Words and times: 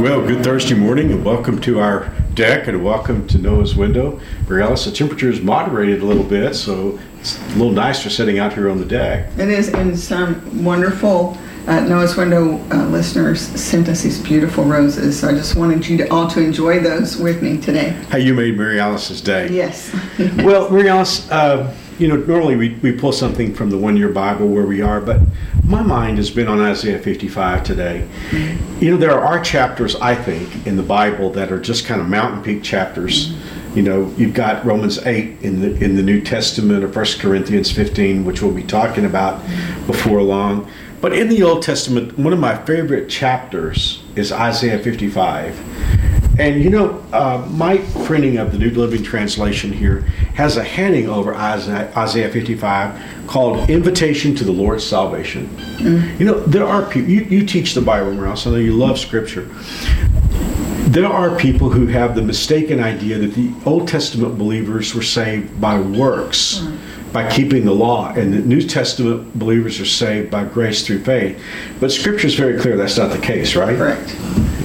Well, 0.00 0.24
good 0.24 0.44
Thursday 0.44 0.74
morning 0.76 1.10
and 1.10 1.24
welcome 1.24 1.60
to 1.62 1.80
our 1.80 2.08
deck 2.34 2.68
and 2.68 2.84
welcome 2.84 3.26
to 3.26 3.38
Noah's 3.38 3.74
window. 3.74 4.20
Regardless, 4.46 4.84
the 4.84 4.92
temperature 4.92 5.28
is 5.28 5.40
moderated 5.40 6.02
a 6.02 6.04
little 6.04 6.22
bit, 6.22 6.54
so 6.54 7.00
it's 7.18 7.36
a 7.36 7.48
little 7.56 7.72
nicer 7.72 8.08
sitting 8.08 8.38
out 8.38 8.52
here 8.52 8.70
on 8.70 8.78
the 8.78 8.84
deck. 8.84 9.28
It 9.36 9.48
is, 9.48 9.70
and 9.70 9.98
some 9.98 10.64
wonderful 10.64 11.36
uh, 11.66 11.80
Noah's 11.80 12.16
Window 12.16 12.58
uh, 12.70 12.86
listeners 12.86 13.40
sent 13.40 13.88
us 13.88 14.02
these 14.02 14.22
beautiful 14.22 14.62
roses. 14.62 15.18
So 15.18 15.30
I 15.30 15.32
just 15.32 15.56
wanted 15.56 15.84
you 15.88 15.96
to 15.96 16.08
all 16.12 16.28
to 16.28 16.40
enjoy 16.40 16.78
those 16.78 17.16
with 17.16 17.42
me 17.42 17.58
today. 17.58 17.90
How 18.10 18.18
you 18.18 18.34
made 18.34 18.56
Mary 18.56 18.78
Alice's 18.78 19.20
day. 19.20 19.48
Yes. 19.50 19.92
Well, 20.44 20.70
Mary 20.70 20.88
Alice, 20.88 21.28
uh, 21.32 21.74
you 21.98 22.06
know, 22.06 22.16
normally 22.16 22.56
we, 22.56 22.74
we 22.76 22.92
pull 22.92 23.12
something 23.12 23.54
from 23.54 23.70
the 23.70 23.78
one 23.78 23.96
year 23.96 24.08
Bible 24.08 24.48
where 24.48 24.66
we 24.66 24.80
are, 24.80 25.00
but 25.00 25.20
my 25.64 25.82
mind 25.82 26.18
has 26.18 26.30
been 26.30 26.46
on 26.46 26.60
Isaiah 26.60 26.98
55 26.98 27.64
today. 27.64 28.08
You 28.80 28.92
know, 28.92 28.96
there 28.96 29.18
are 29.18 29.40
chapters, 29.40 29.96
I 29.96 30.14
think, 30.14 30.66
in 30.66 30.76
the 30.76 30.82
Bible 30.82 31.30
that 31.30 31.50
are 31.50 31.60
just 31.60 31.84
kind 31.84 32.00
of 32.00 32.08
mountain 32.08 32.42
peak 32.42 32.62
chapters. 32.62 33.34
You 33.74 33.82
know, 33.82 34.12
you've 34.16 34.34
got 34.34 34.64
Romans 34.64 34.98
8 34.98 35.42
in 35.42 35.60
the 35.60 35.84
in 35.84 35.94
the 35.96 36.02
New 36.02 36.20
Testament 36.20 36.82
or 36.82 36.88
1 36.88 37.06
Corinthians 37.18 37.70
15, 37.70 38.24
which 38.24 38.40
we'll 38.40 38.54
be 38.54 38.62
talking 38.62 39.04
about 39.04 39.44
before 39.86 40.22
long. 40.22 40.70
But 41.00 41.12
in 41.12 41.28
the 41.28 41.42
Old 41.42 41.62
Testament, 41.62 42.18
one 42.18 42.32
of 42.32 42.38
my 42.38 42.56
favorite 42.64 43.08
chapters 43.08 44.02
is 44.16 44.32
Isaiah 44.32 44.78
55. 44.78 46.07
And 46.38 46.62
you 46.62 46.70
know, 46.70 47.04
uh, 47.12 47.46
my 47.50 47.78
printing 48.04 48.38
of 48.38 48.52
the 48.52 48.58
New 48.58 48.70
Living 48.70 49.02
Translation 49.02 49.72
here 49.72 50.02
has 50.36 50.56
a 50.56 50.62
heading 50.62 51.08
over 51.08 51.34
Isaiah, 51.34 51.92
Isaiah 51.96 52.30
55 52.30 53.26
called 53.26 53.68
Invitation 53.68 54.36
to 54.36 54.44
the 54.44 54.52
Lord's 54.52 54.86
Salvation. 54.86 55.50
You 55.80 56.24
know, 56.24 56.40
there 56.40 56.64
are 56.64 56.88
people, 56.88 57.10
you, 57.10 57.22
you 57.22 57.44
teach 57.44 57.74
the 57.74 57.80
Bible, 57.80 58.12
Rouse, 58.12 58.46
I 58.46 58.50
know 58.50 58.56
you 58.56 58.72
love 58.72 59.00
Scripture. 59.00 59.48
There 60.88 61.06
are 61.06 61.36
people 61.36 61.70
who 61.70 61.86
have 61.88 62.14
the 62.14 62.22
mistaken 62.22 62.80
idea 62.80 63.18
that 63.18 63.34
the 63.34 63.52
Old 63.66 63.88
Testament 63.88 64.38
believers 64.38 64.94
were 64.94 65.02
saved 65.02 65.60
by 65.60 65.80
works, 65.80 66.64
by 67.12 67.28
keeping 67.30 67.64
the 67.64 67.74
law, 67.74 68.12
and 68.14 68.32
the 68.32 68.38
New 68.38 68.62
Testament 68.62 69.36
believers 69.38 69.80
are 69.80 69.86
saved 69.86 70.30
by 70.30 70.44
grace 70.44 70.86
through 70.86 71.02
faith. 71.02 71.42
But 71.80 71.90
Scripture 71.90 72.28
is 72.28 72.36
very 72.36 72.58
clear 72.60 72.76
that's 72.76 72.96
not 72.96 73.10
the 73.10 73.18
case, 73.18 73.56
right? 73.56 73.76
Correct. 73.76 74.14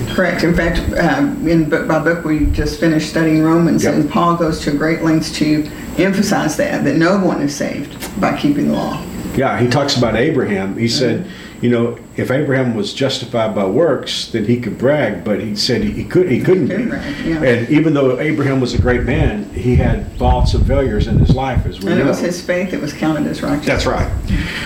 Correct. 0.09 0.43
In 0.43 0.53
fact, 0.55 0.79
um, 0.99 1.47
in 1.47 1.69
book 1.69 1.87
by 1.87 1.99
book, 1.99 2.23
we 2.23 2.45
just 2.47 2.79
finished 2.79 3.09
studying 3.09 3.43
Romans, 3.43 3.83
Yep. 3.83 3.93
and 3.95 4.09
Paul 4.09 4.35
goes 4.37 4.59
to 4.61 4.71
great 4.71 5.03
lengths 5.03 5.31
to 5.33 5.67
emphasize 5.97 6.55
that 6.57 6.83
that 6.83 6.95
no 6.97 7.17
one 7.19 7.41
is 7.41 7.55
saved 7.55 7.95
by 8.21 8.37
keeping 8.37 8.67
the 8.67 8.73
law. 8.73 9.01
Yeah, 9.35 9.59
he 9.59 9.67
talks 9.67 9.97
about 9.97 10.15
Abraham. 10.15 10.77
He 10.77 10.87
said, 10.87 11.29
you 11.63 11.69
know, 11.69 11.97
if 12.17 12.29
Abraham 12.29 12.75
was 12.75 12.93
justified 12.93 13.55
by 13.55 13.65
works, 13.65 14.27
then 14.27 14.43
he 14.43 14.59
could 14.59 14.77
brag, 14.77 15.23
but 15.23 15.39
he 15.39 15.55
said 15.55 15.81
he, 15.81 16.03
could 16.03 16.29
he 16.29 16.41
couldn't 16.41 16.67
couldn't 16.67 16.83
be. 16.83 16.89
brag, 16.89 17.25
yeah. 17.25 17.41
And 17.41 17.69
even 17.69 17.93
though 17.93 18.19
Abraham 18.19 18.59
was 18.59 18.73
a 18.73 18.81
great 18.81 19.03
man, 19.03 19.45
he 19.53 19.77
had 19.77 20.11
faults 20.17 20.53
and 20.53 20.67
failures 20.67 21.07
in 21.07 21.17
his 21.19 21.33
life 21.33 21.65
as 21.65 21.79
we 21.79 21.87
And 21.87 21.99
know. 21.99 22.05
it 22.05 22.07
was 22.09 22.19
his 22.19 22.45
faith 22.45 22.71
that 22.71 22.81
was 22.81 22.91
counted 22.91 23.25
as 23.27 23.41
righteous. 23.41 23.65
That's 23.65 23.85
right. 23.85 24.11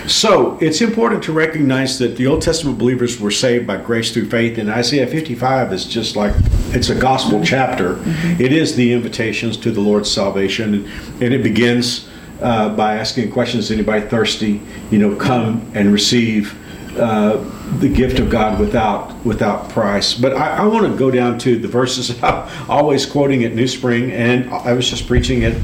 So 0.08 0.58
it's 0.60 0.82
important 0.82 1.24
to 1.26 1.34
recognize 1.34 2.00
that 2.00 2.18
the 2.18 2.26
Old 2.26 2.42
Testament 2.42 2.80
believers 2.80 3.20
were 3.20 3.30
saved 3.30 3.68
by 3.68 3.78
grace 3.78 4.12
through 4.12 4.32
faith, 4.32 4.58
and 4.58 4.68
Isaiah 4.68 5.06
55 5.06 5.72
is 5.74 5.86
just 5.86 6.16
like 6.16 6.34
it's 6.74 6.90
a 6.90 7.00
gospel 7.00 7.38
mm-hmm. 7.38 7.44
chapter. 7.44 7.94
Mm-hmm. 7.98 8.42
It 8.42 8.52
is 8.52 8.76
the 8.76 8.92
invitations 8.92 9.56
to 9.58 9.72
the 9.72 9.82
Lord's 9.82 10.12
salvation, 10.12 10.90
and 11.22 11.32
it 11.32 11.44
begins 11.44 12.10
uh, 12.42 12.76
by 12.76 12.96
asking 12.96 13.32
questions: 13.32 13.72
anybody 13.72 14.08
thirsty? 14.08 14.62
You 14.92 15.00
know, 15.00 15.16
come 15.16 15.70
and 15.74 15.92
receive. 15.92 16.56
Uh, 16.98 17.38
the 17.80 17.88
gift 17.88 18.18
of 18.18 18.28
God 18.28 18.60
without 18.60 19.14
without 19.24 19.70
price. 19.70 20.16
But 20.16 20.34
I, 20.34 20.58
I 20.58 20.66
want 20.66 20.92
to 20.92 20.98
go 20.98 21.12
down 21.12 21.38
to 21.40 21.60
the 21.60 21.68
verses 21.68 22.18
I'm 22.24 22.50
always 22.68 23.06
quoting 23.06 23.44
at 23.44 23.54
New 23.54 23.68
Spring, 23.68 24.12
and 24.12 24.50
I 24.50 24.74
was 24.74 24.90
just 24.90 25.06
preaching 25.06 25.44
at 25.44 25.56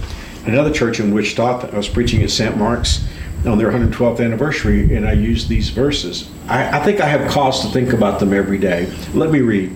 another 0.45 0.71
church 0.71 0.99
in 0.99 1.11
Wichita. 1.11 1.71
I 1.71 1.75
was 1.75 1.89
preaching 1.89 2.21
at 2.21 2.29
St. 2.29 2.55
Mark's 2.55 3.07
on 3.45 3.57
their 3.57 3.71
112th 3.71 4.23
anniversary, 4.23 4.95
and 4.95 5.07
I 5.07 5.13
used 5.13 5.49
these 5.49 5.69
verses. 5.69 6.29
I, 6.47 6.79
I 6.79 6.83
think 6.83 7.01
I 7.01 7.07
have 7.07 7.29
cause 7.29 7.61
to 7.61 7.67
think 7.67 7.91
about 7.91 8.19
them 8.19 8.33
every 8.33 8.57
day. 8.57 8.91
Let 9.13 9.31
me 9.31 9.41
read. 9.41 9.75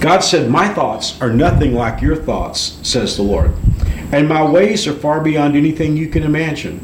God 0.00 0.20
said, 0.20 0.50
My 0.50 0.68
thoughts 0.68 1.20
are 1.20 1.32
nothing 1.32 1.74
like 1.74 2.02
your 2.02 2.16
thoughts, 2.16 2.78
says 2.82 3.16
the 3.16 3.22
Lord, 3.22 3.52
and 4.14 4.28
my 4.28 4.48
ways 4.48 4.86
are 4.86 4.94
far 4.94 5.20
beyond 5.20 5.56
anything 5.56 5.96
you 5.96 6.06
can 6.06 6.22
imagine. 6.22 6.78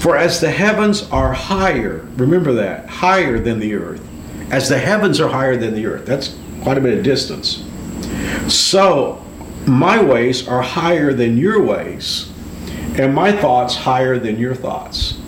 For 0.00 0.16
as 0.16 0.40
the 0.40 0.50
heavens 0.50 1.08
are 1.10 1.32
higher, 1.32 2.04
remember 2.16 2.52
that, 2.54 2.88
higher 2.88 3.38
than 3.38 3.60
the 3.60 3.74
earth, 3.74 4.04
as 4.50 4.68
the 4.68 4.78
heavens 4.78 5.20
are 5.20 5.28
higher 5.28 5.56
than 5.56 5.74
the 5.74 5.86
earth, 5.86 6.04
that's 6.04 6.36
quite 6.62 6.78
a 6.78 6.80
bit 6.80 6.98
of 6.98 7.04
distance. 7.04 7.64
So 8.48 9.24
my 9.64 10.02
ways 10.02 10.48
are 10.48 10.60
higher 10.60 11.14
than 11.14 11.36
your 11.36 11.62
ways, 11.62 12.32
and 12.98 13.14
my 13.14 13.30
thoughts 13.30 13.76
higher 13.76 14.18
than 14.18 14.40
your 14.40 14.56
thoughts. 14.56 15.21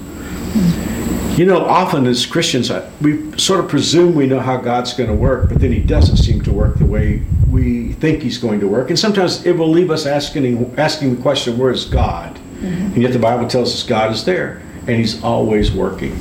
You 1.37 1.47
know, 1.47 1.65
often 1.65 2.07
as 2.07 2.25
Christians, 2.27 2.71
we 3.01 3.37
sort 3.37 3.59
of 3.59 3.69
presume 3.69 4.15
we 4.15 4.27
know 4.27 4.39
how 4.39 4.57
God's 4.57 4.93
going 4.93 5.11
to 5.11 5.17
work, 5.17 5.49
but 5.49 5.61
then 5.61 5.73
He 5.73 5.81
doesn't 5.81 6.19
seem 6.19 6.41
to 6.43 6.53
work 6.53 6.79
the 6.79 6.87
way 6.87 7.23
we 7.51 7.93
think 7.95 8.23
He's 8.23 8.39
going 8.39 8.61
to 8.61 8.69
work. 8.69 8.91
And 8.91 8.97
sometimes 8.97 9.45
it 9.45 9.57
will 9.57 9.69
leave 9.69 9.91
us 9.91 10.07
asking, 10.07 10.79
asking 10.79 11.17
the 11.17 11.21
question, 11.21 11.59
Where 11.59 11.73
is 11.73 11.87
God? 11.87 12.37
Mm-hmm. 12.37 12.67
And 12.95 13.03
yet 13.03 13.13
the 13.13 13.19
Bible 13.19 13.49
tells 13.49 13.75
us 13.75 13.83
God 13.83 14.13
is 14.13 14.25
there, 14.25 14.63
and 14.87 14.91
He's 14.91 15.25
always 15.25 15.73
working. 15.73 16.17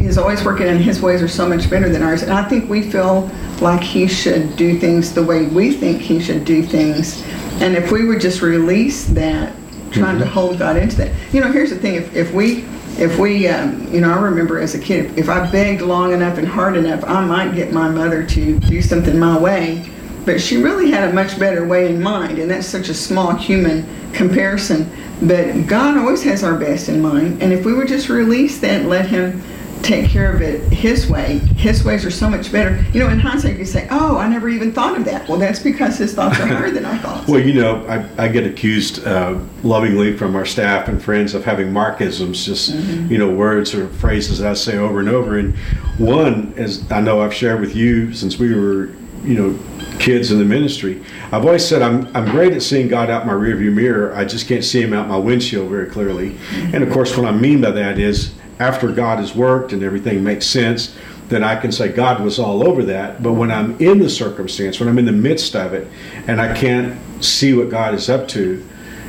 He's 0.00 0.18
always 0.18 0.44
working, 0.44 0.66
and 0.66 0.80
his 0.80 1.00
ways 1.00 1.22
are 1.22 1.28
so 1.28 1.48
much 1.48 1.68
better 1.70 1.88
than 1.88 2.02
ours. 2.02 2.22
And 2.22 2.32
I 2.32 2.48
think 2.48 2.68
we 2.68 2.82
feel 2.90 3.30
like 3.60 3.80
he 3.80 4.06
should 4.06 4.56
do 4.56 4.78
things 4.78 5.12
the 5.12 5.22
way 5.22 5.46
we 5.46 5.72
think 5.72 6.00
he 6.00 6.20
should 6.20 6.44
do 6.44 6.62
things. 6.62 7.22
And 7.60 7.76
if 7.76 7.90
we 7.90 8.06
would 8.06 8.20
just 8.20 8.42
release 8.42 9.06
that, 9.06 9.52
trying 9.90 10.18
to 10.18 10.24
mm-hmm. 10.24 10.32
hold 10.32 10.58
God 10.58 10.76
into 10.76 10.96
that. 10.96 11.12
You 11.32 11.40
know, 11.40 11.50
here's 11.50 11.70
the 11.70 11.78
thing: 11.78 11.94
if, 11.94 12.14
if 12.14 12.32
we 12.32 12.64
if 12.98 13.18
we, 13.18 13.48
um, 13.48 13.92
you 13.92 14.00
know, 14.00 14.12
I 14.12 14.20
remember 14.20 14.58
as 14.58 14.74
a 14.74 14.78
kid, 14.78 15.18
if 15.18 15.28
I 15.28 15.50
begged 15.50 15.82
long 15.82 16.12
enough 16.12 16.38
and 16.38 16.46
hard 16.46 16.76
enough, 16.76 17.02
I 17.04 17.24
might 17.24 17.54
get 17.54 17.72
my 17.72 17.88
mother 17.88 18.24
to 18.24 18.60
do 18.60 18.82
something 18.82 19.18
my 19.18 19.38
way. 19.38 19.88
But 20.24 20.40
she 20.40 20.62
really 20.62 20.90
had 20.90 21.08
a 21.08 21.12
much 21.12 21.38
better 21.38 21.66
way 21.66 21.88
in 21.88 22.00
mind, 22.00 22.38
and 22.38 22.50
that's 22.50 22.66
such 22.66 22.88
a 22.88 22.94
small 22.94 23.34
human 23.34 23.84
comparison. 24.12 24.90
But 25.20 25.66
God 25.66 25.96
always 25.96 26.22
has 26.22 26.44
our 26.44 26.56
best 26.56 26.88
in 26.88 27.00
mind, 27.00 27.42
and 27.42 27.52
if 27.52 27.64
we 27.64 27.74
would 27.74 27.88
just 27.88 28.08
release 28.08 28.60
that 28.60 28.86
let 28.86 29.06
Him 29.06 29.42
take 29.82 30.08
care 30.08 30.32
of 30.32 30.40
it 30.40 30.60
His 30.72 31.08
way, 31.08 31.38
His 31.56 31.84
ways 31.84 32.04
are 32.04 32.10
so 32.10 32.28
much 32.30 32.50
better. 32.50 32.84
You 32.92 33.00
know, 33.00 33.08
in 33.08 33.18
hindsight, 33.18 33.58
you 33.58 33.64
say, 33.64 33.86
"Oh, 33.90 34.16
I 34.16 34.28
never 34.28 34.48
even 34.48 34.72
thought 34.72 34.96
of 34.96 35.04
that." 35.04 35.28
Well, 35.28 35.38
that's 35.38 35.58
because 35.58 35.98
His 35.98 36.14
thoughts 36.14 36.38
are 36.40 36.46
higher 36.46 36.70
than 36.70 36.84
our 36.84 36.96
thoughts. 36.98 37.28
Well, 37.32 37.40
you 37.40 37.54
know, 37.54 37.86
I, 37.86 38.24
I 38.24 38.28
get 38.28 38.46
accused 38.46 39.06
uh, 39.06 39.38
lovingly 39.62 40.16
from 40.16 40.36
our 40.36 40.44
staff 40.44 40.88
and 40.88 41.02
friends 41.02 41.34
of 41.34 41.44
having 41.44 41.68
markisms, 41.68 42.44
just, 42.44 42.74
you 43.10 43.16
know, 43.16 43.30
words 43.30 43.74
or 43.74 43.88
phrases 43.88 44.38
that 44.38 44.50
I 44.50 44.54
say 44.54 44.76
over 44.76 45.00
and 45.00 45.08
over. 45.08 45.38
And 45.38 45.56
one, 45.98 46.52
as 46.56 46.90
I 46.90 47.00
know 47.00 47.22
I've 47.22 47.32
shared 47.32 47.60
with 47.60 47.74
you 47.74 48.12
since 48.12 48.38
we 48.38 48.54
were, 48.54 48.90
you 49.24 49.34
know, 49.34 49.58
kids 49.98 50.30
in 50.30 50.38
the 50.38 50.44
ministry, 50.44 51.02
I've 51.30 51.44
always 51.46 51.66
said 51.66 51.80
I'm, 51.80 52.14
I'm 52.14 52.26
great 52.26 52.52
at 52.52 52.62
seeing 52.62 52.88
God 52.88 53.08
out 53.08 53.26
my 53.26 53.32
rearview 53.32 53.72
mirror. 53.72 54.14
I 54.14 54.24
just 54.24 54.46
can't 54.48 54.64
see 54.64 54.82
Him 54.82 54.92
out 54.92 55.08
my 55.08 55.16
windshield 55.16 55.70
very 55.70 55.88
clearly. 55.88 56.36
And 56.52 56.82
of 56.82 56.90
course, 56.92 57.16
what 57.16 57.26
I 57.26 57.32
mean 57.32 57.60
by 57.62 57.70
that 57.70 57.98
is 57.98 58.34
after 58.58 58.92
God 58.92 59.18
has 59.18 59.34
worked 59.34 59.72
and 59.72 59.82
everything 59.82 60.22
makes 60.22 60.46
sense, 60.46 60.96
then 61.28 61.42
I 61.42 61.56
can 61.56 61.72
say 61.72 61.88
God 61.90 62.20
was 62.22 62.38
all 62.38 62.66
over 62.66 62.84
that. 62.84 63.22
But 63.22 63.32
when 63.32 63.50
I'm 63.50 63.78
in 63.80 63.98
the 63.98 64.10
circumstance, 64.10 64.78
when 64.78 64.88
I'm 64.88 64.98
in 64.98 65.06
the 65.06 65.12
midst 65.12 65.56
of 65.56 65.72
it, 65.72 65.88
and 66.26 66.40
I 66.40 66.54
can't 66.54 66.98
see 67.24 67.54
what 67.54 67.70
God 67.70 67.94
is 67.94 68.08
up 68.10 68.28
to, 68.28 68.66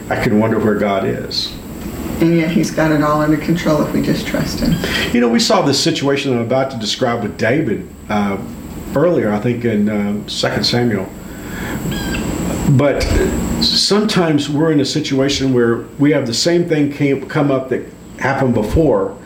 I 0.09 0.21
can 0.23 0.39
wonder 0.39 0.59
where 0.59 0.75
God 0.75 1.05
is. 1.05 1.51
and 2.21 2.37
yet 2.37 2.51
He's 2.51 2.71
got 2.71 2.91
it 2.91 3.01
all 3.01 3.21
under 3.21 3.37
control 3.37 3.81
if 3.81 3.93
we 3.93 4.01
just 4.01 4.25
trust 4.27 4.59
Him. 4.59 4.73
You 5.13 5.19
know, 5.21 5.29
we 5.29 5.39
saw 5.39 5.61
this 5.61 5.81
situation 5.81 6.33
I'm 6.33 6.39
about 6.39 6.71
to 6.71 6.77
describe 6.77 7.23
with 7.23 7.37
David 7.37 7.87
uh, 8.09 8.37
earlier, 8.95 9.31
I 9.31 9.39
think 9.39 9.65
in 9.65 9.89
um, 9.89 10.25
2 10.27 10.63
Samuel. 10.63 11.09
But 12.71 13.01
sometimes 13.61 14.49
we're 14.49 14.71
in 14.71 14.79
a 14.79 14.85
situation 14.85 15.53
where 15.53 15.79
we 15.99 16.11
have 16.11 16.25
the 16.25 16.33
same 16.33 16.67
thing 16.67 16.91
came, 16.91 17.27
come 17.27 17.51
up 17.51 17.69
that 17.69 17.85
happened 18.19 18.53
before, 18.53 19.17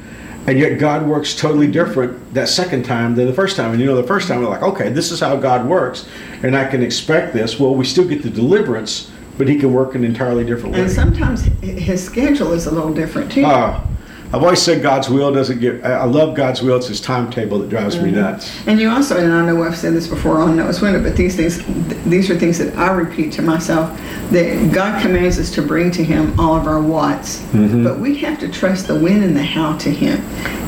and 0.48 0.58
yet 0.58 0.80
God 0.80 1.06
works 1.06 1.36
totally 1.36 1.68
different 1.68 2.34
that 2.34 2.48
second 2.48 2.84
time 2.84 3.16
than 3.16 3.28
the 3.28 3.34
first 3.34 3.58
time. 3.58 3.72
And 3.72 3.82
you 3.82 3.86
know, 3.86 3.96
the 3.96 4.08
first 4.08 4.30
time 4.30 4.42
we're 4.42 4.50
like, 4.50 4.64
okay, 4.64 4.90
this 4.90 5.12
is 5.12 5.20
how 5.20 5.36
God 5.36 5.68
works, 5.68 6.08
and 6.42 6.56
I 6.56 6.66
can 6.66 6.82
expect 6.82 7.34
this. 7.34 7.60
Well, 7.60 7.76
we 7.76 7.86
still 7.86 8.08
get 8.08 8.24
the 8.24 8.30
deliverance, 8.30 9.12
but 9.38 9.48
He 9.48 9.60
can 9.60 9.74
work 9.74 9.94
in 9.94 10.04
an 10.04 10.10
entirely 10.10 10.46
different 10.46 10.74
way. 10.74 10.82
And 10.82 10.92
sometimes 10.92 11.44
His 11.62 12.04
schedule 12.04 12.54
is 12.54 12.66
a 12.66 12.72
little 12.72 12.94
different 12.94 13.32
too. 13.32 13.44
Ah, 13.46 13.86
I've 14.34 14.44
always 14.44 14.62
said 14.62 14.82
God's 14.82 15.10
will 15.10 15.32
doesn't 15.32 15.60
get. 15.60 15.84
I 15.86 16.04
love 16.04 16.36
God's 16.36 16.62
will. 16.62 16.76
It's 16.78 16.88
His 16.88 17.00
timetable 17.00 17.60
that 17.60 17.70
drives 17.70 17.98
me 18.02 18.12
nuts. 18.12 18.52
And 18.68 18.78
you 18.80 18.90
also, 18.90 19.18
and 19.18 19.32
I 19.32 19.46
know 19.46 19.64
I've 19.64 19.78
said 19.78 19.94
this 19.94 20.06
before 20.08 20.40
on 20.40 20.58
Noah's 20.58 20.82
Window, 20.82 21.02
but 21.02 21.16
these 21.16 21.36
things, 21.38 21.64
th- 21.64 22.04
these 22.04 22.30
are 22.30 22.38
things 22.38 22.58
that 22.58 22.76
I 22.76 22.92
repeat 22.92 23.32
to 23.34 23.42
myself 23.42 23.98
that 24.32 24.74
God 24.74 25.02
commands 25.02 25.40
us 25.40 25.50
to 25.56 25.62
bring 25.62 25.92
to 25.92 26.04
Him 26.04 26.38
all 26.38 26.56
of 26.58 26.68
our 26.68 26.82
wants, 26.82 27.40
Mm-hmm. 27.54 27.84
but 27.86 28.00
we 28.00 28.18
have 28.18 28.38
to 28.42 28.50
trust 28.50 28.88
the 28.88 28.96
when 29.00 29.24
and 29.24 29.34
the 29.36 29.44
how 29.44 29.78
to 29.78 29.90
Him, 29.90 30.20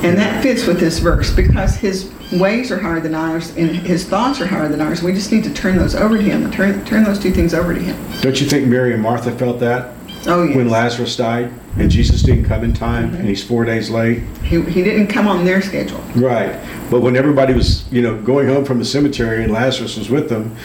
and 0.05 0.17
that 0.17 0.41
fits 0.41 0.65
with 0.65 0.79
this 0.79 0.99
verse 0.99 1.29
because 1.35 1.75
His 1.75 2.11
ways 2.31 2.71
are 2.71 2.79
higher 2.79 3.01
than 3.01 3.13
ours 3.15 3.55
and 3.57 3.69
His 3.71 4.05
thoughts 4.05 4.39
are 4.39 4.47
higher 4.47 4.69
than 4.69 4.79
ours. 4.79 5.03
We 5.03 5.11
just 5.13 5.31
need 5.33 5.43
to 5.43 5.53
turn 5.53 5.77
those 5.77 5.95
over 5.95 6.15
to 6.17 6.23
Him, 6.23 6.49
turn 6.51 6.85
turn 6.85 7.03
those 7.03 7.19
two 7.19 7.31
things 7.31 7.53
over 7.53 7.73
to 7.73 7.79
Him. 7.81 7.97
Don't 8.21 8.39
you 8.39 8.47
think 8.47 8.67
Mary 8.67 8.93
and 8.93 9.03
Martha 9.03 9.31
felt 9.33 9.59
that 9.59 9.95
Oh 10.27 10.43
yes. 10.43 10.55
when 10.55 10.69
Lazarus 10.69 11.15
died 11.15 11.51
and 11.77 11.89
Jesus 11.89 12.21
didn't 12.23 12.43
come 12.45 12.63
in 12.63 12.73
time 12.73 13.13
and 13.15 13.25
He's 13.27 13.43
four 13.43 13.63
days 13.63 13.89
late? 13.89 14.23
he, 14.43 14.61
he 14.63 14.83
didn't 14.83 15.07
come 15.07 15.27
on 15.27 15.45
their 15.45 15.61
schedule. 15.61 15.99
Right. 16.15 16.59
But 16.89 17.01
when 17.01 17.15
everybody 17.15 17.53
was, 17.53 17.89
you 17.91 18.01
know, 18.01 18.19
going 18.21 18.47
home 18.47 18.65
from 18.65 18.79
the 18.79 18.85
cemetery 18.85 19.43
and 19.43 19.53
Lazarus 19.53 19.95
was 19.95 20.09
with 20.09 20.27
them, 20.27 20.55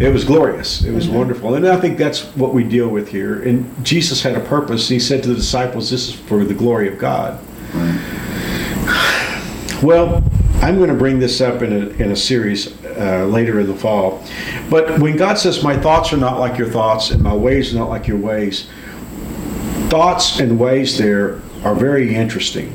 it 0.00 0.12
was 0.12 0.24
glorious. 0.24 0.84
It 0.84 0.92
was 0.92 1.08
wonderful. 1.08 1.54
And 1.54 1.66
I 1.66 1.80
think 1.80 1.96
that's 1.98 2.22
what 2.36 2.52
we 2.54 2.62
deal 2.64 2.88
with 2.88 3.08
here. 3.08 3.42
And 3.42 3.84
Jesus 3.84 4.22
had 4.22 4.36
a 4.36 4.40
purpose. 4.40 4.88
He 4.88 5.00
said 5.00 5.22
to 5.22 5.30
the 5.30 5.34
disciples, 5.36 5.90
This 5.90 6.08
is 6.08 6.14
for 6.14 6.44
the 6.44 6.54
glory 6.54 6.86
of 6.86 6.98
God. 6.98 7.40
Well, 9.82 10.22
I'm 10.62 10.76
going 10.78 10.88
to 10.88 10.94
bring 10.96 11.18
this 11.18 11.40
up 11.40 11.62
in 11.62 11.72
a, 11.72 11.88
in 12.02 12.10
a 12.12 12.16
series 12.16 12.82
uh, 12.84 13.26
later 13.28 13.60
in 13.60 13.66
the 13.66 13.74
fall. 13.74 14.22
But 14.70 14.98
when 14.98 15.16
God 15.16 15.36
says, 15.38 15.62
My 15.62 15.76
thoughts 15.76 16.12
are 16.12 16.16
not 16.16 16.38
like 16.38 16.56
your 16.58 16.68
thoughts, 16.68 17.10
and 17.10 17.22
my 17.22 17.34
ways 17.34 17.74
are 17.74 17.78
not 17.78 17.88
like 17.88 18.06
your 18.06 18.16
ways, 18.18 18.68
thoughts 19.94 20.40
and 20.40 20.58
ways 20.58 20.98
there 20.98 21.40
are 21.62 21.72
very 21.72 22.16
interesting. 22.16 22.68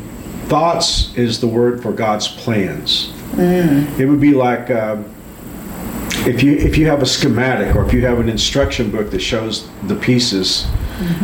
Thoughts 0.47 1.13
is 1.17 1.41
the 1.41 1.47
word 1.47 1.83
for 1.83 1.91
God's 1.91 2.29
plans. 2.29 3.11
It 3.99 4.07
would 4.07 4.21
be 4.21 4.31
like 4.31 4.71
uh, 4.71 5.03
if 6.25 6.41
you 6.41 6.53
if 6.53 6.77
you 6.77 6.87
have 6.87 7.01
a 7.01 7.05
schematic 7.05 7.75
or 7.75 7.85
if 7.85 7.91
you 7.91 8.05
have 8.05 8.21
an 8.21 8.29
instruction 8.29 8.89
book 8.89 9.11
that 9.11 9.19
shows 9.19 9.67
the 9.83 9.97
pieces, 9.97 10.65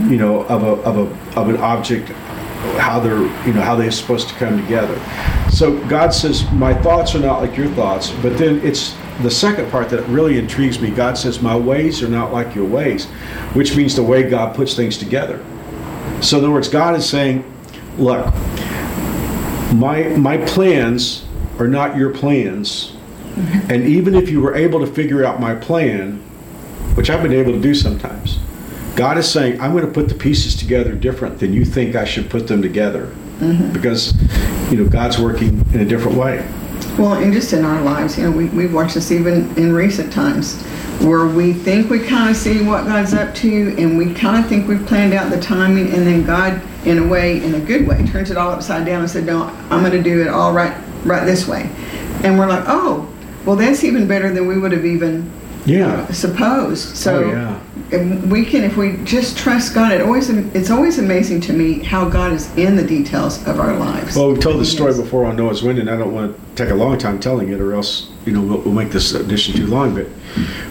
you 0.10 0.18
know, 0.18 0.42
of 0.48 0.64
a 0.64 0.74
of 0.84 0.98
a 0.98 1.40
of 1.40 1.48
an 1.48 1.58
object, 1.62 2.10
how 2.78 3.00
they're 3.00 3.26
you 3.48 3.54
know 3.54 3.62
how 3.62 3.78
they're 3.78 3.90
supposed 3.90 4.28
to 4.28 4.36
come 4.36 4.62
together. 4.62 5.00
So 5.50 5.80
God 5.88 6.14
says, 6.14 6.44
"My 6.52 6.74
thoughts 6.74 7.16
are 7.16 7.22
not 7.22 7.40
like 7.40 7.56
your 7.56 7.70
thoughts," 7.70 8.12
but 8.22 8.38
then 8.38 8.60
it's 8.66 8.94
the 9.22 9.32
second 9.32 9.72
part 9.72 9.88
that 9.92 10.06
really 10.10 10.38
intrigues 10.38 10.82
me. 10.82 10.90
God 10.92 11.18
says, 11.18 11.42
"My 11.42 11.56
ways 11.56 12.04
are 12.04 12.10
not 12.10 12.34
like 12.34 12.54
your 12.54 12.66
ways," 12.66 13.06
which 13.54 13.78
means 13.78 13.96
the 13.96 14.04
way 14.04 14.24
God 14.24 14.56
puts 14.56 14.74
things 14.74 14.98
together. 14.98 15.40
So 16.22 16.38
in 16.38 16.44
other 16.44 16.54
words, 16.54 16.68
God 16.68 16.96
is 16.96 17.08
saying, 17.08 17.44
"Look, 17.98 18.26
my 19.74 20.04
my 20.18 20.38
plans 20.38 21.26
are 21.60 21.68
not 21.68 21.98
your 21.98 22.12
plans, 22.12 22.92
mm-hmm. 23.36 23.72
and 23.72 23.84
even 23.86 24.16
if 24.16 24.30
you 24.30 24.42
were 24.42 24.56
able 24.56 24.80
to 24.80 24.88
figure 24.88 25.26
out 25.26 25.40
my 25.40 25.56
plan, 25.56 26.18
which 26.96 27.10
I've 27.10 27.22
been 27.22 27.34
able 27.34 27.52
to 27.52 27.62
do 27.62 27.74
sometimes, 27.74 28.40
God 28.96 29.18
is 29.18 29.30
saying, 29.30 29.60
I'm 29.60 29.72
going 29.72 29.86
to 29.86 29.92
put 29.92 30.10
the 30.10 30.16
pieces 30.16 30.56
together 30.56 30.94
different 30.94 31.40
than 31.40 31.54
you 31.54 31.66
think 31.66 31.96
I 31.96 32.06
should 32.06 32.30
put 32.30 32.48
them 32.48 32.62
together, 32.62 33.08
mm-hmm. 33.40 33.72
because 33.74 34.14
you 34.72 34.78
know 34.78 34.90
God's 34.90 35.20
working 35.20 35.66
in 35.74 35.82
a 35.82 35.86
different 35.86 36.18
way. 36.18 36.48
Well, 36.98 37.14
and 37.14 37.34
just 37.34 37.52
in 37.52 37.66
our 37.66 37.82
lives, 37.82 38.18
you 38.18 38.24
know, 38.24 38.32
we, 38.32 38.46
we've 38.50 38.74
watched 38.74 38.96
this 38.96 39.12
even 39.12 39.54
in 39.58 39.74
recent 39.74 40.14
times 40.14 40.64
where 41.02 41.26
we 41.28 41.54
think 41.54 41.90
we 41.90 42.00
kind 42.00 42.30
of 42.30 42.36
see 42.38 42.64
what 42.64 42.86
God's 42.86 43.14
up 43.14 43.34
to 43.36 43.76
and 43.78 43.98
we 43.98 44.14
kind 44.14 44.44
of 44.44 44.50
think 44.50 44.68
we've 44.68 44.86
planned 44.86 45.14
out 45.14 45.30
the 45.30 45.40
timing 45.40 45.88
and 45.94 46.06
then 46.08 46.26
God, 46.26 46.62
in 46.86 47.00
a 47.00 47.08
way, 47.08 47.44
in 47.44 47.56
a 47.56 47.60
good 47.60 47.88
way, 47.88 48.06
turns 48.08 48.32
it 48.32 48.38
all 48.38 48.52
upside 48.52 48.86
down 48.86 49.02
and 49.02 49.10
said, 49.10 49.26
no, 49.26 49.44
I'm 49.70 49.82
going 49.82 49.92
to 49.92 50.02
do 50.04 50.22
it 50.22 50.28
all 50.30 50.54
right, 50.54 50.76
right 51.04 51.26
this 51.26 51.48
way. 51.48 51.70
And 52.24 52.40
we're 52.40 52.48
like, 52.48 52.64
oh, 52.68 53.08
well, 53.46 53.56
that's 53.56 53.84
even 53.84 54.08
better 54.08 54.34
than 54.34 54.48
we 54.48 54.58
would 54.58 54.72
have 54.72 54.86
even 54.86 55.32
Yeah. 55.66 56.08
supposed. 56.12 56.96
So 56.96 57.24
Oh, 57.26 57.30
yeah. 57.30 57.60
We 57.98 58.46
can, 58.46 58.64
if 58.64 58.78
we 58.78 58.98
just 59.04 59.38
trust 59.38 59.74
God, 59.74 59.92
it 59.92 60.02
always 60.02 60.30
it's 60.30 60.70
always 60.70 61.00
amazing 61.00 61.42
to 61.42 61.54
me 61.54 61.84
how 61.84 62.08
God 62.08 62.34
is 62.34 62.56
in 62.58 62.76
the 62.76 62.86
details 62.86 63.46
of 63.48 63.60
our 63.60 63.78
lives. 63.78 64.16
Well, 64.16 64.32
we've 64.32 64.42
told 64.42 64.60
this 64.60 64.72
story 64.72 64.94
before 64.96 65.26
on 65.26 65.36
Noah's 65.36 65.64
Wind, 65.64 65.80
and 65.80 65.90
I 65.90 65.98
don't 65.98 66.14
want 66.14 66.36
to 66.36 66.56
take 66.56 66.72
a 66.72 66.76
long 66.76 66.98
time 66.98 67.20
telling 67.20 67.50
it, 67.50 67.60
or 67.60 67.74
else 67.74 68.12
you 68.26 68.32
know 68.32 68.42
we'll, 68.42 68.60
we'll 68.60 68.74
make 68.74 68.92
this 68.92 69.14
edition 69.14 69.56
too 69.56 69.68
long. 69.68 69.96
But 69.96 70.08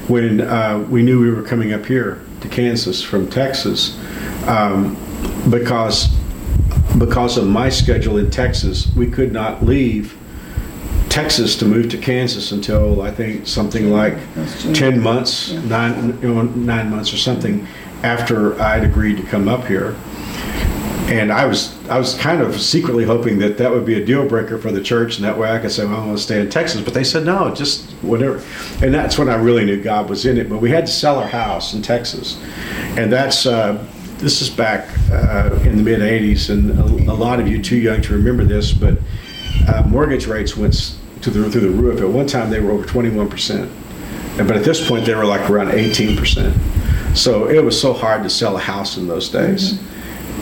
when 0.08 0.40
uh, 0.40 0.78
we 0.90 1.02
knew 1.02 1.20
we 1.20 1.30
were 1.30 1.42
coming 1.42 1.72
up 1.72 1.86
here 1.86 2.22
to 2.40 2.48
Kansas 2.48 3.02
from 3.02 3.28
Texas, 3.30 3.98
um, 4.46 4.96
because 5.50 6.08
because 6.98 7.36
of 7.36 7.46
my 7.46 7.68
schedule 7.68 8.18
in 8.18 8.30
Texas, 8.30 8.92
we 8.94 9.10
could 9.10 9.32
not 9.32 9.64
leave 9.64 10.16
Texas 11.14 11.54
to 11.54 11.64
move 11.64 11.88
to 11.90 11.96
Kansas 11.96 12.50
until 12.50 13.00
I 13.00 13.12
think 13.12 13.46
something 13.46 13.92
like 13.92 14.14
ten 14.72 14.98
months, 15.00 15.50
Yeah. 15.50 15.60
nine 15.68 16.18
you 16.20 16.34
know, 16.34 16.42
nine 16.42 16.90
months 16.90 17.14
or 17.14 17.18
something 17.18 17.68
after 18.02 18.60
I'd 18.60 18.82
agreed 18.82 19.18
to 19.18 19.22
come 19.22 19.46
up 19.46 19.64
here. 19.68 19.94
And 21.06 21.30
I 21.32 21.44
was 21.44 21.72
I 21.88 21.98
was 22.00 22.14
kind 22.14 22.40
of 22.40 22.60
secretly 22.60 23.04
hoping 23.04 23.38
that 23.38 23.58
that 23.58 23.70
would 23.70 23.86
be 23.86 23.94
a 23.94 24.04
deal 24.04 24.26
breaker 24.28 24.58
for 24.58 24.72
the 24.72 24.80
church, 24.80 25.14
and 25.14 25.24
that 25.24 25.38
way 25.38 25.48
I 25.52 25.60
could 25.60 25.70
say, 25.70 25.84
"Well, 25.84 26.00
I 26.00 26.04
want 26.04 26.18
to 26.18 26.22
stay 26.24 26.40
in 26.40 26.50
Texas." 26.50 26.80
But 26.80 26.94
they 26.94 27.04
said, 27.04 27.24
"No, 27.24 27.54
just 27.54 27.92
whatever." 28.02 28.42
And 28.82 28.92
that's 28.92 29.16
when 29.16 29.28
I 29.28 29.36
really 29.36 29.64
knew 29.64 29.80
God 29.80 30.10
was 30.10 30.26
in 30.26 30.36
it. 30.36 30.48
But 30.48 30.60
we 30.60 30.70
had 30.70 30.84
to 30.86 30.92
sell 30.92 31.20
our 31.20 31.28
house 31.28 31.74
in 31.74 31.82
Texas, 31.82 32.38
and 32.96 33.12
that's 33.12 33.46
uh, 33.46 33.78
this 34.18 34.42
is 34.42 34.50
back 34.50 34.88
uh, 35.12 35.50
in 35.62 35.76
the 35.76 35.82
mid 35.84 36.00
'80s, 36.00 36.50
and 36.50 36.76
a, 37.08 37.12
a 37.12 37.14
lot 37.14 37.38
of 37.38 37.46
you 37.46 37.62
too 37.62 37.76
young 37.76 38.02
to 38.02 38.14
remember 38.14 38.42
this, 38.42 38.72
but 38.72 38.98
uh, 39.68 39.84
mortgage 39.86 40.26
rates 40.26 40.56
went 40.56 40.96
to 41.24 41.30
the 41.30 41.50
through 41.50 41.60
the 41.62 41.70
roof. 41.70 42.00
At 42.00 42.08
one 42.08 42.26
time, 42.26 42.50
they 42.50 42.60
were 42.60 42.70
over 42.70 42.84
21 42.84 43.28
percent, 43.28 43.70
but 44.36 44.52
at 44.52 44.64
this 44.64 44.86
point, 44.86 45.06
they 45.06 45.14
were 45.14 45.24
like 45.24 45.48
around 45.50 45.70
18 45.70 46.16
percent. 46.16 46.56
So 47.16 47.48
it 47.48 47.64
was 47.64 47.80
so 47.80 47.92
hard 47.92 48.22
to 48.24 48.30
sell 48.30 48.56
a 48.56 48.60
house 48.60 48.96
in 48.96 49.08
those 49.08 49.28
days. 49.28 49.80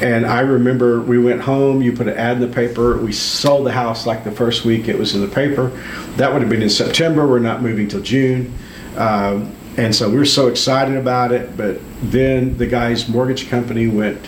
And 0.01 0.27
I 0.27 0.41
remember 0.41 1.01
we 1.01 1.19
went 1.19 1.43
home, 1.43 1.83
you 1.83 1.93
put 1.93 2.09
an 2.09 2.17
ad 2.17 2.39
in 2.39 2.41
the 2.41 2.53
paper, 2.53 2.97
we 2.97 3.13
sold 3.13 3.67
the 3.67 3.73
house 3.73 4.07
like 4.07 4.25
the 4.25 4.33
first 4.33 4.65
week 4.65 4.89
it 4.89 4.99
was 4.99 5.15
in 5.15 5.21
the 5.21 5.29
paper. 5.29 5.69
That 6.17 6.33
would 6.33 6.41
have 6.41 6.51
been 6.51 6.63
in 6.63 6.71
September, 6.71 7.29
we're 7.29 7.39
not 7.39 7.63
moving 7.63 7.89
till 7.89 8.01
June. 8.01 8.53
Um, 8.97 9.55
and 9.77 9.95
so 9.95 10.11
we 10.11 10.17
were 10.17 10.25
so 10.25 10.49
excited 10.49 10.97
about 10.97 11.31
it, 11.31 11.57
but 11.57 11.79
then 12.03 12.57
the 12.57 12.67
guy's 12.67 13.09
mortgage 13.09 13.49
company 13.49 13.87
went 13.87 14.27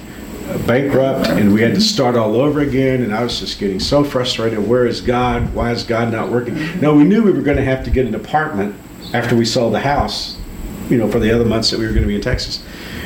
bankrupt 0.67 1.29
and 1.29 1.52
we 1.52 1.62
had 1.62 1.75
to 1.75 1.81
start 1.81 2.17
all 2.17 2.37
over 2.37 2.61
again. 2.61 3.02
And 3.02 3.14
I 3.14 3.23
was 3.23 3.41
just 3.41 3.58
getting 3.58 3.81
so 3.81 4.05
frustrated. 4.05 4.67
Where 4.67 4.87
is 4.87 5.00
God? 5.00 5.55
Why 5.55 5.73
is 5.73 5.85
God 5.85 6.12
not 6.12 6.31
working? 6.31 6.55
Now, 6.81 6.94
we 6.94 7.05
knew 7.05 7.23
we 7.23 7.32
were 7.32 7.43
going 7.43 7.56
to 7.56 7.64
have 7.64 7.85
to 7.85 7.91
get 7.91 8.06
an 8.06 8.14
apartment 8.14 8.75
after 9.12 9.37
we 9.37 9.44
sold 9.44 9.75
the 9.75 9.81
house, 9.81 10.37
you 10.88 10.96
know, 10.96 11.11
for 11.11 11.19
the 11.19 11.31
other 11.31 11.44
months 11.44 11.70
that 11.70 11.79
we 11.79 11.87
were 11.87 11.93
going 11.93 12.02
to 12.02 12.08
be 12.08 12.17
in 12.17 12.20
Texas. 12.20 12.62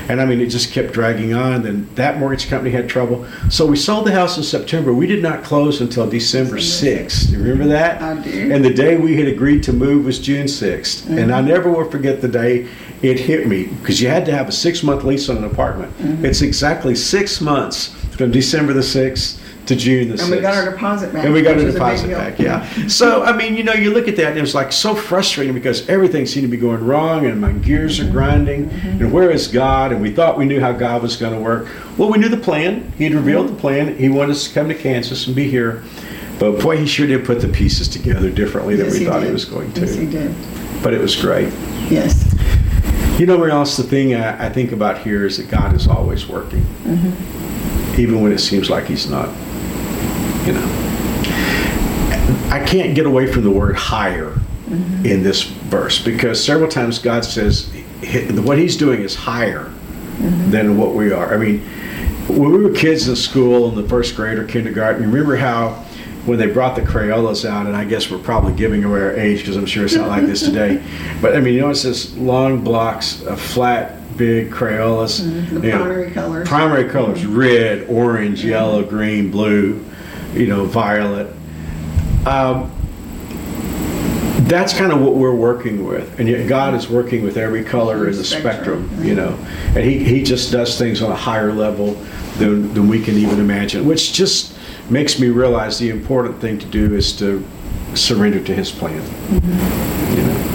And 0.08 0.22
I 0.22 0.24
mean, 0.24 0.40
it 0.40 0.46
just 0.46 0.72
kept 0.72 0.92
dragging 0.94 1.34
on. 1.34 1.62
Then 1.62 1.86
that 1.96 2.18
mortgage 2.18 2.48
company 2.48 2.70
had 2.70 2.88
trouble. 2.88 3.26
So 3.50 3.66
we 3.66 3.76
sold 3.76 4.06
the 4.06 4.12
house 4.12 4.38
in 4.38 4.42
September. 4.42 4.90
We 4.90 5.06
did 5.06 5.22
not 5.22 5.44
close 5.44 5.82
until 5.82 6.08
December 6.08 6.56
6th. 6.56 7.30
You 7.30 7.38
remember 7.38 7.66
that? 7.66 8.00
I 8.00 8.18
do. 8.22 8.50
And 8.50 8.64
the 8.64 8.72
day 8.72 8.96
we 8.96 9.18
had 9.18 9.28
agreed 9.28 9.62
to 9.64 9.72
move 9.74 10.06
was 10.06 10.18
June 10.18 10.46
6th. 10.46 11.06
And 11.06 11.18
Mm-hmm. 11.18 11.32
I 11.34 11.40
never 11.42 11.70
will 11.70 11.90
forget 11.90 12.22
the 12.22 12.28
day 12.28 12.68
it 13.02 13.18
hit 13.20 13.46
me 13.46 13.64
because 13.66 14.00
you 14.00 14.08
had 14.08 14.24
to 14.26 14.32
have 14.32 14.48
a 14.48 14.52
six 14.52 14.82
month 14.82 15.04
lease 15.04 15.28
on 15.28 15.36
an 15.38 15.44
apartment. 15.44 15.96
Mm-hmm. 15.98 16.24
It's 16.24 16.42
exactly 16.42 16.94
six 16.94 17.40
months 17.40 17.94
from 18.16 18.30
December 18.32 18.72
the 18.72 18.80
6th 18.80 19.40
to 19.66 19.76
June 19.76 20.08
the 20.08 20.14
6th. 20.14 20.22
and 20.22 20.30
we 20.32 20.40
got 20.40 20.54
our 20.54 20.70
deposit 20.72 21.12
back. 21.12 21.24
And 21.26 21.32
we 21.34 21.42
got 21.42 21.56
which 21.56 21.62
a 21.62 21.66
was 21.66 21.74
big 21.74 21.82
deposit 21.82 22.10
back, 22.10 22.38
yeah. 22.38 22.88
So, 22.88 23.22
I 23.22 23.36
mean, 23.36 23.54
you 23.54 23.62
know, 23.62 23.74
you 23.74 23.92
look 23.92 24.08
at 24.08 24.16
that 24.16 24.28
and 24.28 24.38
it 24.38 24.40
was 24.40 24.54
like 24.54 24.72
so 24.72 24.94
frustrating 24.94 25.52
because 25.54 25.86
everything 25.88 26.24
seemed 26.26 26.44
to 26.44 26.48
be 26.48 26.56
going 26.56 26.84
wrong 26.84 27.26
and 27.26 27.40
my 27.40 27.52
gears 27.52 27.98
Mm-hmm. 28.00 28.08
are 28.08 28.12
grinding. 28.12 28.70
And 28.70 29.12
where 29.12 29.30
is 29.30 29.46
God? 29.46 29.92
And 29.92 30.00
we 30.02 30.10
thought 30.10 30.38
we 30.38 30.46
knew 30.46 30.58
how 30.60 30.72
God 30.72 31.02
was 31.02 31.16
going 31.16 31.34
to 31.34 31.40
work. 31.40 31.68
Well, 31.98 32.10
we 32.10 32.18
knew 32.18 32.28
the 32.30 32.36
plan. 32.38 32.90
He 32.98 33.04
had 33.04 33.12
revealed 33.14 33.48
the 33.48 33.54
plan. 33.60 33.96
He 33.96 34.08
wanted 34.08 34.32
us 34.32 34.48
to 34.48 34.54
come 34.54 34.68
to 34.68 34.74
Kansas 34.74 35.26
and 35.26 35.36
be 35.36 35.48
here. 35.50 35.84
But 36.40 36.60
boy, 36.62 36.78
he 36.78 36.86
sure 36.86 37.06
did 37.06 37.24
put 37.24 37.40
the 37.40 37.48
pieces 37.48 37.88
together 37.88 38.30
differently 38.30 38.74
than 38.76 38.86
Yes, 38.86 38.98
we 38.98 39.04
thought 39.04 39.22
he 39.22 39.30
was 39.30 39.44
going 39.44 39.72
to. 39.74 39.80
Yes, 39.82 39.94
he 39.94 40.06
did. 40.06 40.34
But 40.82 40.94
it 40.94 41.00
was 41.00 41.14
great. 41.16 41.52
Yes. 41.90 42.27
You 43.18 43.26
know 43.26 43.42
else 43.42 43.76
the 43.76 43.82
thing 43.82 44.14
I, 44.14 44.46
I 44.46 44.48
think 44.48 44.70
about 44.70 44.98
here 44.98 45.26
is 45.26 45.38
that 45.38 45.50
God 45.50 45.74
is 45.74 45.88
always 45.88 46.28
working, 46.28 46.62
mm-hmm. 46.62 48.00
even 48.00 48.22
when 48.22 48.30
it 48.30 48.38
seems 48.38 48.70
like 48.70 48.86
He's 48.86 49.10
not. 49.10 49.28
You 50.46 50.52
know, 50.52 50.66
I 52.48 52.64
can't 52.64 52.94
get 52.94 53.06
away 53.06 53.26
from 53.30 53.42
the 53.42 53.50
word 53.50 53.74
higher 53.74 54.30
mm-hmm. 54.30 55.04
in 55.04 55.24
this 55.24 55.42
verse 55.42 56.00
because 56.00 56.42
several 56.42 56.70
times 56.70 57.00
God 57.00 57.24
says 57.24 57.74
what 58.44 58.56
He's 58.56 58.76
doing 58.76 59.02
is 59.02 59.16
higher 59.16 59.64
mm-hmm. 59.64 60.52
than 60.52 60.78
what 60.78 60.94
we 60.94 61.10
are. 61.10 61.34
I 61.34 61.38
mean, 61.38 61.58
when 62.28 62.52
we 62.52 62.62
were 62.62 62.72
kids 62.72 63.08
in 63.08 63.16
school 63.16 63.68
in 63.70 63.74
the 63.74 63.88
first 63.88 64.14
grade 64.14 64.38
or 64.38 64.44
kindergarten, 64.44 65.02
you 65.02 65.08
remember 65.08 65.34
how 65.34 65.84
when 66.28 66.38
they 66.38 66.46
brought 66.46 66.76
the 66.76 66.82
Crayolas 66.82 67.48
out, 67.48 67.66
and 67.66 67.74
I 67.74 67.86
guess 67.86 68.10
we're 68.10 68.18
probably 68.18 68.52
giving 68.52 68.84
away 68.84 69.00
our 69.00 69.14
age 69.14 69.38
because 69.38 69.56
I'm 69.56 69.64
sure 69.64 69.86
it's 69.86 69.94
not 69.94 70.08
like 70.08 70.26
this 70.26 70.42
today. 70.42 70.82
But 71.20 71.34
I 71.34 71.40
mean, 71.40 71.54
you 71.54 71.62
know, 71.62 71.70
it's 71.70 71.82
this 71.82 72.14
long 72.16 72.62
blocks 72.62 73.22
of 73.22 73.40
flat 73.40 74.16
big 74.16 74.50
Crayolas. 74.50 75.20
Mm-hmm. 75.20 75.64
you 75.64 75.70
know, 75.72 75.78
primary 75.78 76.10
colors. 76.12 76.48
Primary 76.48 76.88
colors: 76.90 77.26
red, 77.26 77.88
orange, 77.88 78.44
yellow, 78.44 78.84
green, 78.84 79.30
blue. 79.30 79.84
You 80.34 80.46
know, 80.46 80.66
violet. 80.66 81.34
Um, 82.26 82.70
that's 84.42 84.72
kind 84.72 84.92
of 84.92 85.00
what 85.00 85.14
we're 85.14 85.34
working 85.34 85.84
with, 85.86 86.20
and 86.20 86.28
yet 86.28 86.46
God 86.46 86.74
is 86.74 86.88
working 86.88 87.22
with 87.24 87.36
every 87.36 87.64
color 87.64 88.06
in 88.06 88.16
the 88.16 88.22
spectrum. 88.22 88.86
Spectrum, 88.86 89.04
You 89.04 89.14
know, 89.14 89.38
and 89.74 89.78
He 89.78 90.04
He 90.04 90.22
just 90.22 90.52
does 90.52 90.78
things 90.78 91.02
on 91.02 91.10
a 91.10 91.16
higher 91.16 91.52
level 91.52 91.94
than 92.36 92.72
than 92.74 92.86
we 92.86 93.02
can 93.02 93.16
even 93.16 93.40
imagine, 93.40 93.86
which 93.86 94.12
just 94.12 94.57
makes 94.90 95.18
me 95.18 95.28
realize 95.28 95.78
the 95.78 95.90
important 95.90 96.40
thing 96.40 96.58
to 96.58 96.66
do 96.66 96.94
is 96.94 97.16
to 97.18 97.44
surrender 97.94 98.40
to 98.40 98.54
His 98.54 98.70
plan. 98.70 99.02
You 99.32 100.22
know. 100.26 100.48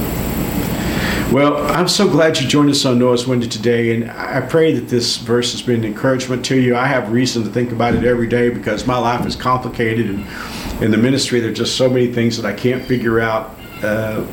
Well, 1.33 1.57
I'm 1.71 1.87
so 1.87 2.07
glad 2.07 2.39
you 2.39 2.47
joined 2.47 2.69
us 2.69 2.85
on 2.85 2.99
Noah's 2.99 3.25
Window 3.25 3.47
today, 3.47 3.95
and 3.95 4.11
I 4.11 4.41
pray 4.41 4.71
that 4.73 4.87
this 4.87 5.17
verse 5.17 5.51
has 5.53 5.63
been 5.63 5.79
an 5.79 5.85
encouragement 5.85 6.45
to 6.45 6.59
you. 6.59 6.75
I 6.75 6.85
have 6.85 7.11
reason 7.11 7.43
to 7.43 7.49
think 7.49 7.71
about 7.71 7.95
it 7.95 8.03
every 8.03 8.27
day 8.27 8.49
because 8.49 8.85
my 8.85 8.97
life 8.99 9.25
is 9.25 9.35
complicated, 9.35 10.11
and 10.11 10.83
in 10.83 10.91
the 10.91 10.97
ministry, 10.97 11.39
there 11.39 11.49
are 11.49 11.53
just 11.53 11.75
so 11.75 11.89
many 11.89 12.13
things 12.13 12.39
that 12.39 12.45
I 12.45 12.53
can't 12.53 12.85
figure 12.85 13.19
out. 13.19 13.57
Uh, 13.81 14.23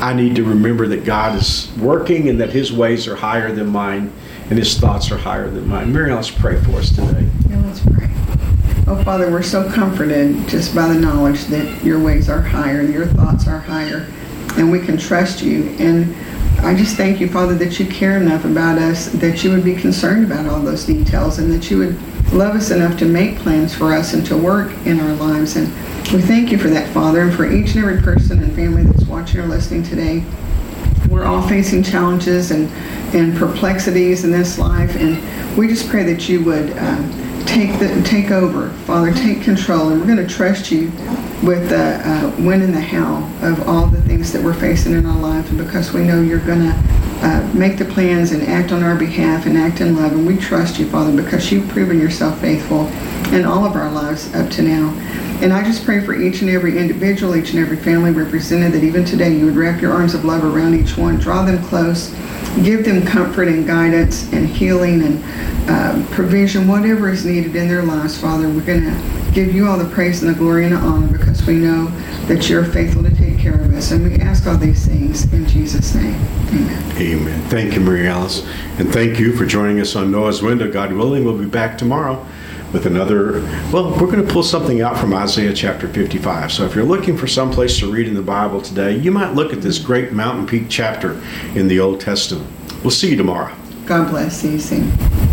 I 0.00 0.12
need 0.12 0.36
to 0.36 0.44
remember 0.44 0.86
that 0.86 1.04
God 1.04 1.36
is 1.36 1.72
working 1.78 2.28
and 2.28 2.40
that 2.40 2.50
His 2.50 2.72
ways 2.72 3.08
are 3.08 3.16
higher 3.16 3.50
than 3.50 3.66
mine, 3.66 4.12
and 4.48 4.56
His 4.56 4.78
thoughts 4.78 5.10
are 5.10 5.18
higher 5.18 5.50
than 5.50 5.66
mine. 5.66 5.92
Mary, 5.92 6.12
let's 6.12 6.30
pray 6.30 6.60
for 6.62 6.76
us 6.76 6.90
today. 6.90 7.28
Yeah, 7.50 7.60
let's 7.62 7.80
pray. 7.80 8.15
Oh, 8.88 9.02
Father, 9.02 9.28
we're 9.32 9.42
so 9.42 9.68
comforted 9.68 10.46
just 10.46 10.72
by 10.72 10.86
the 10.86 10.94
knowledge 10.94 11.46
that 11.46 11.82
your 11.82 11.98
ways 11.98 12.28
are 12.28 12.40
higher 12.40 12.78
and 12.82 12.94
your 12.94 13.06
thoughts 13.06 13.48
are 13.48 13.58
higher, 13.58 14.06
and 14.56 14.70
we 14.70 14.78
can 14.78 14.96
trust 14.96 15.42
you. 15.42 15.74
And 15.80 16.14
I 16.64 16.72
just 16.72 16.96
thank 16.96 17.18
you, 17.18 17.28
Father, 17.28 17.56
that 17.56 17.80
you 17.80 17.86
care 17.86 18.16
enough 18.16 18.44
about 18.44 18.78
us, 18.78 19.06
that 19.14 19.42
you 19.42 19.50
would 19.50 19.64
be 19.64 19.74
concerned 19.74 20.24
about 20.24 20.46
all 20.46 20.60
those 20.60 20.84
details, 20.84 21.40
and 21.40 21.50
that 21.52 21.68
you 21.68 21.78
would 21.78 22.32
love 22.32 22.54
us 22.54 22.70
enough 22.70 22.96
to 22.98 23.06
make 23.06 23.38
plans 23.38 23.74
for 23.74 23.92
us 23.92 24.12
and 24.12 24.24
to 24.26 24.36
work 24.36 24.70
in 24.86 25.00
our 25.00 25.14
lives. 25.14 25.56
And 25.56 25.66
we 26.12 26.22
thank 26.22 26.52
you 26.52 26.58
for 26.58 26.68
that, 26.68 26.88
Father, 26.94 27.22
and 27.22 27.34
for 27.34 27.44
each 27.44 27.74
and 27.74 27.84
every 27.84 28.00
person 28.00 28.40
and 28.40 28.54
family 28.54 28.84
that's 28.84 29.06
watching 29.06 29.40
or 29.40 29.46
listening 29.46 29.82
today. 29.82 30.24
We're 31.10 31.24
all 31.24 31.42
facing 31.48 31.82
challenges 31.82 32.52
and, 32.52 32.70
and 33.16 33.36
perplexities 33.36 34.24
in 34.24 34.30
this 34.30 34.60
life, 34.60 34.94
and 34.94 35.58
we 35.58 35.66
just 35.66 35.88
pray 35.88 36.04
that 36.04 36.28
you 36.28 36.44
would 36.44 36.70
um, 36.78 37.25
take 37.46 37.78
the 37.78 38.02
take 38.02 38.30
over, 38.30 38.70
Father, 38.84 39.12
take 39.12 39.42
control, 39.42 39.88
and 39.88 40.00
we're 40.00 40.06
going 40.06 40.26
to 40.26 40.32
trust 40.32 40.70
you 40.70 40.90
with 41.42 41.68
the 41.68 42.00
uh, 42.04 42.30
when 42.42 42.62
and 42.62 42.74
the 42.74 42.80
how 42.80 43.16
of 43.42 43.68
all 43.68 43.86
the 43.86 44.00
things 44.02 44.32
that 44.32 44.42
we're 44.42 44.54
facing 44.54 44.92
in 44.92 45.06
our 45.06 45.18
life, 45.18 45.48
and 45.48 45.58
because 45.58 45.92
we 45.92 46.02
know 46.02 46.20
you're 46.20 46.38
going 46.40 46.60
to 46.60 46.74
uh, 47.22 47.50
make 47.54 47.78
the 47.78 47.84
plans 47.84 48.32
and 48.32 48.42
act 48.42 48.72
on 48.72 48.82
our 48.82 48.96
behalf 48.96 49.46
and 49.46 49.56
act 49.56 49.80
in 49.80 49.96
love, 49.96 50.12
and 50.12 50.26
we 50.26 50.36
trust 50.36 50.78
you, 50.78 50.88
Father, 50.90 51.14
because 51.22 51.50
you've 51.50 51.68
proven 51.68 51.98
yourself 51.98 52.38
faithful 52.40 52.86
in 53.32 53.44
all 53.44 53.64
of 53.64 53.74
our 53.74 53.90
lives 53.90 54.32
up 54.34 54.50
to 54.50 54.62
now. 54.62 54.90
And 55.42 55.52
I 55.52 55.62
just 55.62 55.84
pray 55.84 56.00
for 56.00 56.14
each 56.14 56.40
and 56.40 56.50
every 56.50 56.78
individual, 56.78 57.36
each 57.36 57.50
and 57.50 57.58
every 57.58 57.76
family 57.76 58.10
represented, 58.10 58.72
that 58.72 58.84
even 58.84 59.04
today 59.04 59.34
you 59.36 59.44
would 59.44 59.56
wrap 59.56 59.82
your 59.82 59.92
arms 59.92 60.14
of 60.14 60.24
love 60.24 60.44
around 60.44 60.74
each 60.74 60.96
one, 60.96 61.16
draw 61.16 61.44
them 61.44 61.62
close, 61.64 62.14
give 62.62 62.84
them 62.84 63.04
comfort 63.04 63.48
and 63.48 63.66
guidance 63.66 64.32
and 64.32 64.48
healing 64.48 65.02
and 65.02 65.24
uh, 65.68 66.14
provision, 66.14 66.68
whatever 66.68 67.10
is 67.10 67.24
needed 67.24 67.54
in 67.56 67.68
their 67.68 67.82
lives, 67.82 68.20
Father. 68.20 68.48
We're 68.48 68.64
going 68.64 68.84
to 68.84 69.30
give 69.32 69.54
you 69.54 69.66
all 69.66 69.76
the 69.76 69.88
praise 69.94 70.22
and 70.22 70.34
the 70.34 70.38
glory 70.38 70.64
and 70.64 70.74
the 70.74 70.78
honor 70.78 71.08
because 71.08 71.46
we 71.46 71.54
know 71.54 71.86
that 72.26 72.48
you're 72.48 72.64
faithful 72.64 73.02
to 73.02 73.14
take 73.14 73.38
care 73.38 73.54
of 73.54 73.74
us. 73.74 73.90
And 73.90 74.04
we 74.04 74.16
ask 74.20 74.46
all 74.46 74.56
these 74.56 74.86
things 74.86 75.32
in 75.32 75.46
Jesus' 75.46 75.94
name. 75.94 76.14
Amen. 76.48 76.96
Amen. 76.96 77.48
Thank 77.48 77.74
you, 77.74 77.80
Mary 77.80 78.08
Alice. 78.08 78.46
And 78.78 78.92
thank 78.92 79.18
you 79.18 79.36
for 79.36 79.44
joining 79.44 79.80
us 79.80 79.96
on 79.96 80.10
Noah's 80.10 80.42
Window. 80.42 80.70
God 80.70 80.92
willing, 80.92 81.24
we'll 81.24 81.38
be 81.38 81.46
back 81.46 81.76
tomorrow 81.76 82.26
with 82.76 82.84
another. 82.84 83.40
Well, 83.72 83.90
we're 83.92 84.10
going 84.10 84.24
to 84.24 84.32
pull 84.32 84.42
something 84.42 84.82
out 84.82 84.98
from 84.98 85.14
Isaiah 85.14 85.54
chapter 85.54 85.88
55. 85.88 86.52
So 86.52 86.66
if 86.66 86.74
you're 86.74 86.84
looking 86.84 87.16
for 87.16 87.26
some 87.26 87.50
place 87.50 87.78
to 87.78 87.90
read 87.90 88.06
in 88.06 88.14
the 88.14 88.20
Bible 88.20 88.60
today, 88.60 88.94
you 88.96 89.10
might 89.10 89.32
look 89.32 89.54
at 89.54 89.62
this 89.62 89.78
great 89.78 90.12
mountain 90.12 90.46
peak 90.46 90.66
chapter 90.68 91.18
in 91.54 91.68
the 91.68 91.80
Old 91.80 92.02
Testament. 92.02 92.46
We'll 92.82 92.90
see 92.90 93.10
you 93.10 93.16
tomorrow. 93.16 93.54
God 93.86 94.10
bless. 94.10 94.36
See 94.36 94.52
you 94.52 94.60
soon. 94.60 95.25